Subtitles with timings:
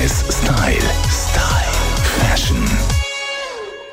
[0.00, 0.80] 1 Style.
[1.10, 1.72] Style.
[2.20, 2.56] Fashion.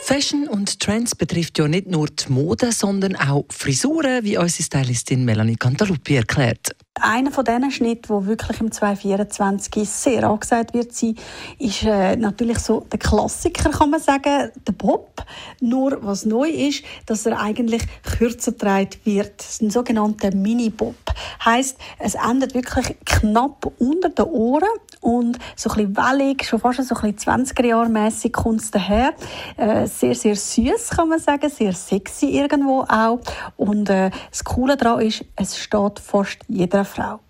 [0.00, 5.24] Fashion und Trends betrifft ja nicht nur die Mode, sondern auch Frisuren, wie unsere Stylistin
[5.24, 6.76] Melanie Cantaluppi erklärt.
[7.00, 11.16] Einer von diesen Schnitten, der wirklich im 2024 sehr angesagt wird sein,
[11.58, 15.24] ist äh, natürlich so der Klassiker, kann man sagen, der Bob.
[15.60, 19.38] Nur was neu ist, dass er eigentlich kürzer getragen wird.
[19.38, 20.96] Das ist ein sogenannter Mini-Bob.
[21.42, 24.68] Heißt, es endet wirklich knapp unter den Ohren
[25.04, 28.70] und so ein bisschen wellig, schon fast so ein bisschen 20er Jahre mäßig kommt es
[28.70, 29.12] daher.
[29.56, 33.20] Äh, sehr, sehr süß kann man sagen, sehr sexy irgendwo auch.
[33.56, 37.20] Und äh, das Coole daran ist, es steht fast jeder Frau.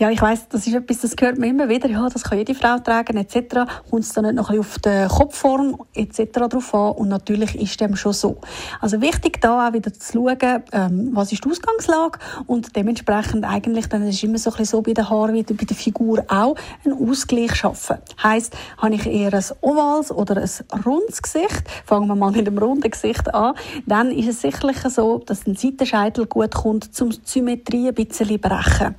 [0.00, 1.86] Ja, ich weiß, das ist etwas, das hört man immer wieder.
[1.86, 3.66] Ja, das kann jede Frau tragen, etc.
[3.90, 6.48] Kommt es dann nicht noch ein bisschen auf die Kopfform, etc.
[6.48, 6.92] drauf an.
[6.92, 8.40] Und natürlich ist dem schon so.
[8.80, 13.90] Also wichtig da auch wieder zu schauen, ähm, was ist die Ausgangslage und dementsprechend eigentlich,
[13.90, 16.24] dann ist es immer so ein bisschen so bei den Haaren wie bei der Figur
[16.28, 17.98] auch, einen Ausgleich schaffen.
[18.22, 22.56] Heißt, habe ich eher ein ovales oder ein rundes Gesicht, fangen wir mal mit dem
[22.56, 23.54] runden Gesicht an,
[23.84, 28.94] dann ist es sicherlich so, dass ein Seitenscheitel gut kommt, zum Symmetrie ein bisschen brechen.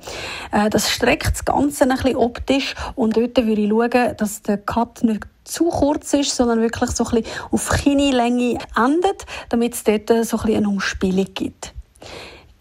[0.52, 4.58] Äh, das streckt das Ganze ein bisschen optisch und dort würde ich schauen, dass der
[4.58, 9.84] Cut nicht zu kurz ist, sondern wirklich so ein bisschen auf Kinnlänge endet, damit es
[9.84, 11.74] dort so ein bisschen eine Umspielung gibt.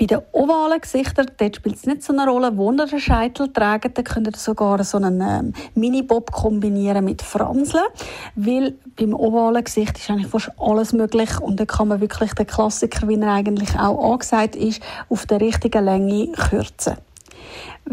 [0.02, 3.54] Bei den ovalen Gesichtern dort spielt es nicht so eine Rolle, wo ihr den Scheitel
[3.54, 3.96] trägt.
[3.96, 7.84] Da könnt ihr sogar so einen ähm, Mini-Bob kombinieren mit Franseln,
[8.36, 12.48] weil beim ovalen Gesicht ist eigentlich fast alles möglich und da kann man wirklich den
[12.48, 16.96] Klassiker, wie er eigentlich auch angesagt ist, auf der richtigen Länge kürzen.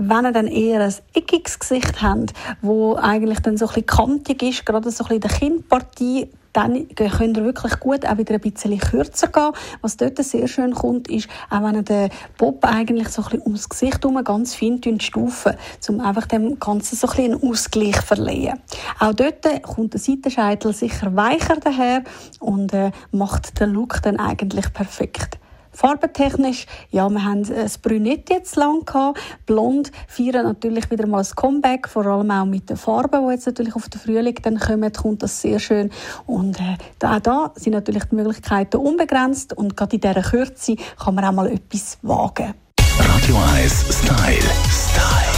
[0.01, 2.33] Wenn ihr dann eher ein eckiges Gesicht habt,
[2.63, 6.29] wo eigentlich dann so ein bisschen kantig ist, gerade so ein bisschen in der Kinnpartie,
[6.53, 9.51] dann könnt ihr wirklich gut auch wieder ein bisschen kürzer gehen.
[9.81, 13.43] Was dort sehr schön kommt, ist, auch wenn ihr den Bob eigentlich so ein bisschen
[13.43, 15.55] ums Gesicht herum ganz fein stufen,
[15.89, 18.61] um einfach dem Ganzen so ein bisschen einen Ausgleich zu verleihen.
[19.01, 22.05] Auch dort kommt der Seitenscheitel sicher weicher daher
[22.39, 25.38] und äh, macht den Look dann eigentlich perfekt.
[25.73, 29.21] Farbentechnisch, ja, wir haben das Brünett jetzt lang gehabt.
[29.47, 33.47] Blond feiern natürlich wieder mal das Comeback, vor allem auch mit den Farben, die jetzt
[33.47, 35.91] natürlich auf den Frühling dann kommen, kommt das sehr schön.
[36.27, 41.15] Und äh, auch da sind natürlich die Möglichkeiten unbegrenzt und gerade in dieser Kürze kann
[41.15, 42.55] man auch mal etwas wagen.
[42.99, 44.43] Radio 1 Style.
[44.69, 45.38] Style.